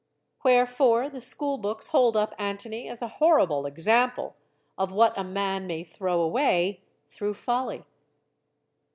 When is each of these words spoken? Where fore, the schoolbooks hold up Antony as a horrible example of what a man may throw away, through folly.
Where 0.41 0.65
fore, 0.65 1.11
the 1.11 1.21
schoolbooks 1.21 1.89
hold 1.89 2.17
up 2.17 2.33
Antony 2.39 2.89
as 2.89 3.03
a 3.03 3.07
horrible 3.21 3.67
example 3.67 4.35
of 4.75 4.91
what 4.91 5.13
a 5.15 5.23
man 5.23 5.67
may 5.67 5.83
throw 5.83 6.21
away, 6.21 6.81
through 7.07 7.35
folly. 7.35 7.85